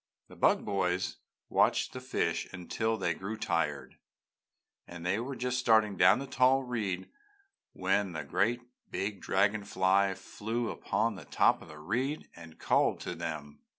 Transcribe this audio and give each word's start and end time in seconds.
The 0.29 0.35
Bug 0.35 0.65
Boys 0.65 1.17
watched 1.47 1.93
the 1.93 2.01
fish 2.01 2.47
until 2.51 2.97
they 2.97 3.13
grew 3.13 3.37
tired, 3.37 3.99
and 4.87 5.05
they 5.05 5.19
were 5.19 5.35
just 5.35 5.59
starting 5.59 5.95
down 5.95 6.17
the 6.17 6.25
tall 6.25 6.63
reed 6.63 7.07
when 7.73 8.15
a 8.15 8.23
great 8.25 8.61
big 8.89 9.21
dragon 9.21 9.63
fly 9.63 10.15
flew 10.15 10.71
upon 10.71 11.13
the 11.13 11.25
top 11.25 11.61
of 11.61 11.67
the 11.67 11.77
reed 11.77 12.27
and 12.35 12.57
called 12.57 12.99
to 13.01 13.13
them. 13.13 13.59